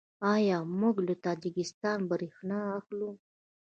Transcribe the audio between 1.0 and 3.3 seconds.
له تاجکستان بریښنا اخلو؟